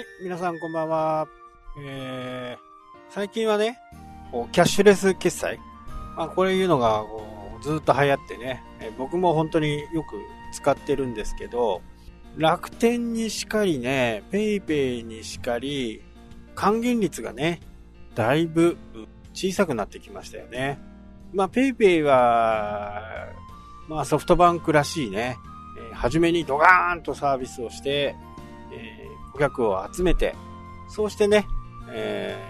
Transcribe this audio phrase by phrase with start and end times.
[0.00, 1.28] はい、皆さんこんばんは。
[1.78, 3.78] えー、最近はね、
[4.32, 5.58] こうキャッシュレス決済、
[6.16, 7.22] まあ、これいうのがこ
[7.60, 10.18] うずっと流行ってね、え僕も本当によく
[10.54, 11.82] 使ってるんですけど、
[12.38, 16.02] 楽天にしかりね、 PayPay にしかり、
[16.54, 17.60] 還元率がね、
[18.14, 18.78] だいぶ
[19.34, 20.78] 小さくなってきましたよね。
[21.34, 23.02] まあ、 PayPay は、
[23.86, 25.36] まあ、ソフトバンクらしいね、
[25.90, 28.16] えー、初めにドガーンとサービスをして、
[29.32, 30.34] 顧客を集めて、
[30.88, 31.46] そうしてね、
[31.92, 32.42] え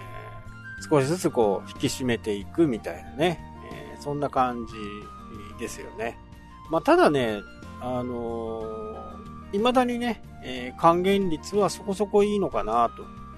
[0.81, 3.39] ー、少しずつこう、引き締めていくみたいなね、
[3.71, 4.73] えー、そんな感じ
[5.59, 6.17] ですよね。
[6.69, 7.41] まあ、ただね、
[7.81, 12.89] あのー、未だにね、えー、還元率はそこそこいいのかな、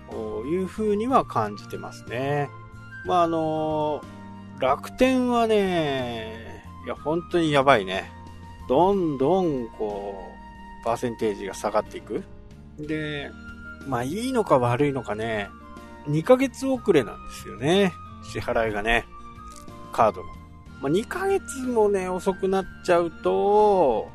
[0.09, 2.49] というふうには感じてますね。
[3.05, 8.11] まあ、あのー、楽天はね、いや、本当にやばいね。
[8.69, 10.15] どんどん、こ
[10.81, 12.23] う、パーセンテージが下がっていく。
[12.79, 13.31] で、
[13.87, 15.49] まあ、いいのか悪いのかね、
[16.07, 17.93] 2ヶ月遅れなんですよね。
[18.23, 19.05] 支払いがね。
[19.91, 20.27] カードの。
[20.81, 24.09] まあ、2ヶ月もね、遅くなっちゃうと、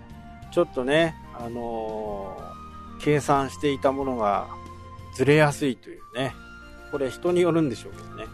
[0.50, 4.48] ちょっとね、あのー、計算していたものが
[5.14, 6.34] ずれやすいというね。
[6.90, 8.24] これ人によるんでしょうけどね。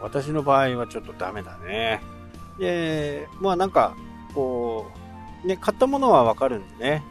[0.00, 2.00] 私の場合はちょっとダメだね。
[2.58, 3.94] で、まあなんか、
[4.34, 4.90] こ
[5.44, 7.02] う、ね、買ったものはわかるんでね。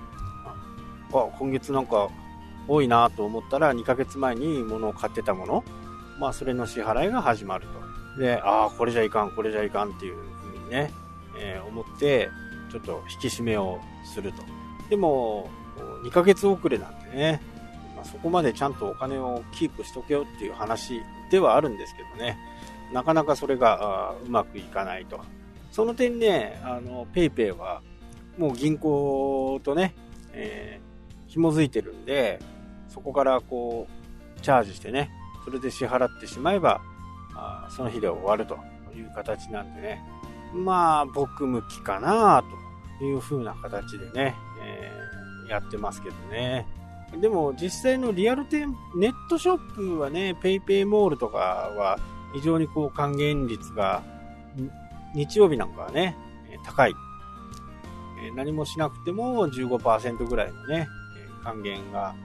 [1.12, 2.10] あ、今月なんか
[2.68, 5.64] 多いなと思ったら2ヶ月前に物を買ってたもの、
[6.20, 7.68] まあそれの支払いが始まる
[8.16, 8.20] と。
[8.20, 10.92] で、ああ、これじゃいかん、これじゃいかんっていうふうにね、
[11.40, 12.30] えー、思って、
[12.72, 13.80] ちょっと引き締めを
[14.14, 14.44] すると。
[14.90, 15.50] でも、
[16.04, 17.42] 2ヶ月遅れなんでね、
[17.96, 22.38] まあ、そこまでちゃんとお金をキープしとけよっていう話ではあるんですけどね、
[22.94, 25.20] なかなかそれがうまくいかないと。
[25.72, 27.82] その点ね、あの、ペイペイは、
[28.38, 29.96] もう銀行とね、
[30.34, 32.40] えー、紐づいてるんで、
[32.94, 33.88] そこからこ
[34.38, 35.10] う、チャージしてね、
[35.44, 36.82] それで支払ってしまえば、
[37.36, 38.58] あその日で終わると
[38.96, 40.02] いう形なんでね、
[40.54, 42.44] まあ、僕向きかな
[43.00, 46.68] という風な形でね、えー、やってますけどね。
[47.20, 52.00] でも実際のリアル店、ネットショップはね、ペイペイモールとかは
[52.34, 54.04] 非常にこう還元率が
[55.14, 56.16] 日曜日なんかはね、
[56.66, 56.94] 高い。
[58.36, 60.88] 何もしなくても15%ぐらいのね、
[61.44, 62.16] 還元が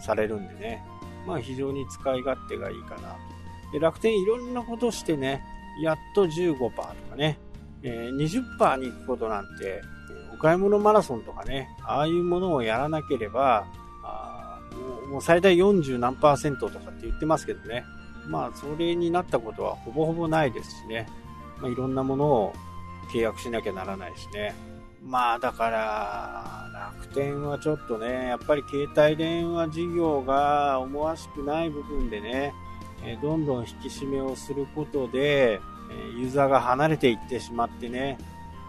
[0.00, 0.84] されるんでね、
[1.26, 3.16] まあ非常に使い勝手がいいかなと。
[3.72, 5.42] で楽天いろんなことしてね、
[5.80, 7.38] やっと15%とかね、
[7.82, 9.82] えー、20%に行くことなんて、
[10.32, 13.66] お買い物マラソンとかね、ああいうものをやらなければ、
[14.02, 14.60] あ
[15.10, 17.84] もう最大40何パーセントとかって言ってますけどね、
[18.26, 21.06] まあそれになったことはほぼほぼないですしね、
[21.60, 22.52] まあ、いろんなものを
[23.12, 24.54] 契約しなきゃならないしね。
[25.02, 26.63] まあだから、
[26.98, 32.54] 楽天はちょっとね、やっぱり携帯電話事業が思わしくない部分でね、
[33.04, 35.60] えどんどん引き締めをすることで、
[35.90, 38.18] えユーザーが離れていってしまってね、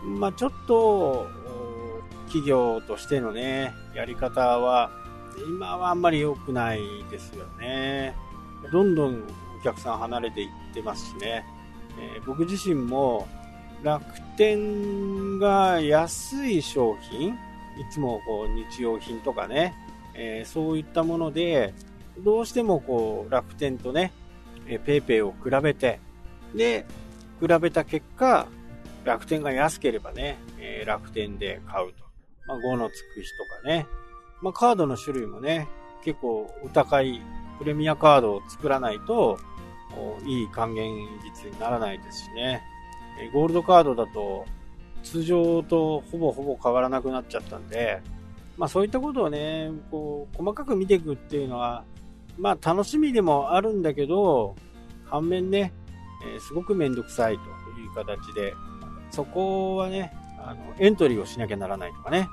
[0.03, 1.28] まあちょっと、
[2.25, 4.92] 企業としてのね、やり方は、
[5.47, 8.16] 今はあんまり良くないですよね。
[8.72, 9.24] どんどん
[9.59, 11.46] お客さん離れていってますしね。
[12.00, 13.28] えー、僕自身も
[13.84, 14.03] 楽
[14.38, 17.36] 天が安い商品、
[17.78, 19.74] いつもこう日用品とかね、
[20.13, 21.74] えー、そういったもので、
[22.19, 24.12] どうしてもこう楽天とね、
[24.68, 26.00] えー、ペイペイを比べて、
[26.56, 26.86] で、
[27.41, 28.47] 比べた結果、
[29.03, 32.06] 楽天が安ければね、えー、楽天で買うと。
[32.47, 33.88] まあ、5のつく日とかね。
[34.42, 35.68] まあ、カードの種類もね、
[36.03, 37.22] 結構お高い
[37.57, 39.40] プレミアカードを作らないと、
[40.25, 40.94] いい還元
[41.24, 42.62] 率にならないですしね。
[43.34, 44.46] ゴールドカードだと
[45.05, 48.01] 通常とほぼほぼ変わらなくなっちゃったんで、
[48.57, 51.83] まあそういったことをね、こう、細かく見ていくっていうのは、
[52.38, 54.55] まあ楽しみでもあるんだけど、
[55.05, 55.71] 反面ね、
[56.33, 57.41] えー、すごくめんどくさいと
[57.80, 58.53] いう形で、
[59.12, 62.27] そこはね、あの、エントリーをしなきゃならないとかね、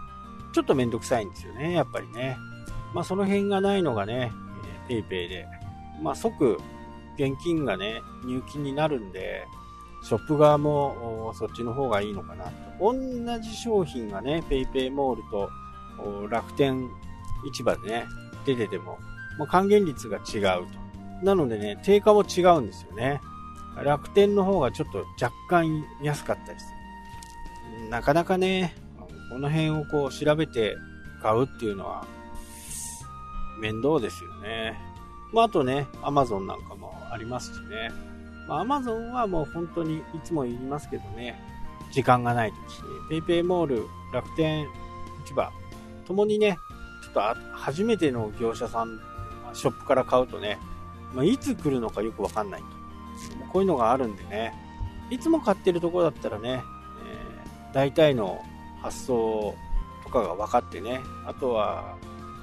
[0.54, 2.36] ちょっとめんどくさいんですよね、やっぱりね。
[2.94, 4.32] まあその辺がないのがね、
[4.88, 5.46] PayPay で、
[6.00, 6.58] まあ即
[7.18, 9.46] 現金がね、入金になるんで、
[10.02, 12.52] ショップ側もそっちの方がいいのかなと。
[12.80, 15.50] 同じ商品がね、PayPay モールと
[16.28, 16.88] 楽天
[17.52, 18.06] 市場でね、
[18.44, 18.98] 出てても、
[19.38, 21.24] もう還元率が違うと。
[21.24, 23.20] なのでね、定価も違うんですよね。
[23.82, 26.66] 楽天の方がちょっと若干安かったりす
[27.84, 27.88] る。
[27.88, 28.74] なかなかね、
[29.30, 30.76] この辺をこう調べて
[31.22, 32.04] 買うっていうのは
[33.60, 34.76] 面倒ですよね。
[35.32, 37.90] まあ、あとね、Amazon なんかもありますしね。
[38.48, 41.40] まあ、Amazon はもう本当にいつも言いますけどね、
[41.92, 42.52] 時間がない
[43.08, 44.66] 時、PayPay モール、楽天
[45.24, 45.50] 市場、
[46.06, 46.56] ともにね、
[47.02, 47.20] ちょっと
[47.52, 49.00] 初めての業者さん
[49.52, 50.58] ショップから買うとね、
[51.14, 52.66] まあ、いつ来るのかよくわかんないと。
[53.52, 54.54] こういうのがあるんでね、
[55.10, 56.62] いつも買ってるところだったらね、
[57.04, 58.42] えー、大体の
[58.80, 59.54] 発送
[60.04, 61.96] とかが分かってね、あとは、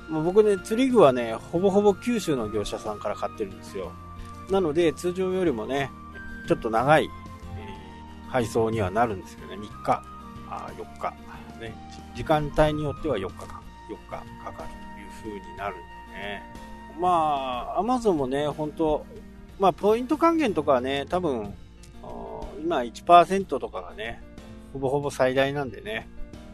[0.09, 3.91] もう僕ね、釣り具はね、ほぼほぼ九州の業者さんから買ってるんですよ。
[4.49, 5.91] なので、通常よりもね、
[6.47, 10.03] ちょっと長い、えー、配送にはなるんですけどね、3日、
[10.49, 11.13] あ4日、
[11.59, 11.75] ね、
[12.15, 14.69] 時間帯によっては4日間、4日かかる
[15.23, 15.83] という風になるんで
[16.17, 16.43] ね。
[16.99, 19.05] まあ、アマゾンもね、本当
[19.59, 21.53] まあ、ポイント還元とかはね、多分、
[22.61, 24.21] 今1%とかがね、
[24.73, 26.07] ほぼほぼ最大なんでね、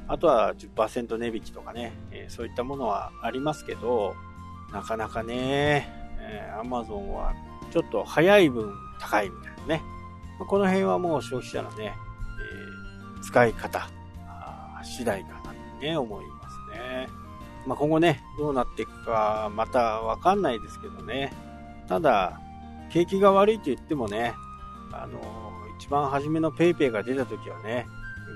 [0.08, 4.16] あとは10%値引きとかね、えー、そういったものはありますけど、
[4.72, 5.90] なかなかね、
[6.20, 7.34] えー、Amazon は
[7.76, 9.84] ちょっと早い分高いみたいなね。
[10.40, 11.94] ま、この辺はもう消費者のね、
[13.18, 13.90] えー、使い方
[14.82, 17.10] 次第かなってね、思いますね。
[17.68, 21.34] まあ、今後ね、どうなっていくか、またわかんないですけどね。
[21.90, 22.40] ただ、
[22.92, 24.36] 景気が悪いと言ってもね、
[24.94, 25.20] あの、
[25.78, 27.88] 一番初めの PayPay が出た時はね、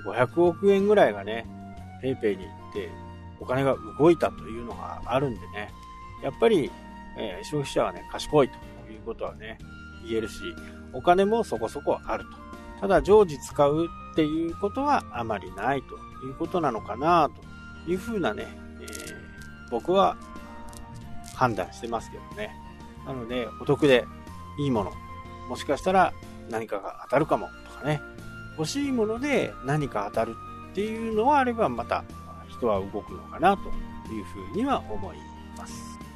[0.06, 1.46] 500億円ぐらいがね、
[2.02, 2.90] PayPay に行って
[3.40, 5.72] お金が動いたというのがあるんでね、
[6.22, 6.70] やっぱり、
[7.16, 8.54] えー、消費者はね、賢いと
[8.90, 9.58] いうことはね、
[10.06, 10.54] 言えるし、
[10.92, 12.30] お金もそこそこあると。
[12.80, 17.30] ただ常時使うっていうことはあまりないということなのかな
[17.86, 18.46] というふうなね、
[18.80, 20.16] えー、僕は
[21.34, 22.54] 判断してますけどね。
[23.06, 24.04] なので、お得で
[24.58, 24.92] いいもの、
[25.48, 26.12] もしかしたら
[26.50, 28.00] 何かが当たるかもとかね、
[28.58, 30.34] 欲しいもので何か当たる
[30.72, 32.04] っていうのはあればまた
[32.48, 33.68] 人は動くのかなと
[34.12, 35.16] いうふうには思い
[35.56, 35.98] ます。